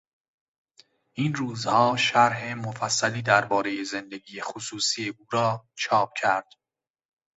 این 1.15 1.33
روزها 1.35 1.97
شرح 1.97 2.53
مفصلیدربارهی 2.53 3.85
زندگی 3.85 4.41
خصوصی 4.41 5.09
او 5.17 5.25
را 5.31 5.67
چاپ 5.77 6.13
کرد. 6.21 6.47